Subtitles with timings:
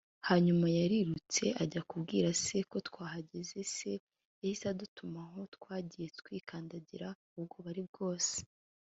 [0.27, 3.91] hanyuma yarirutse ajya kubwira se ko twahageze se
[4.41, 8.35] yahise adutumaho twagiye twikandagira ubwoba ari bwose